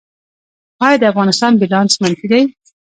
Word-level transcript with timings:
آیا 0.85 0.97
د 0.99 1.03
افغانستان 1.11 1.51
بیلانس 1.61 1.93
منفي 2.01 2.27
دی؟ 2.31 2.41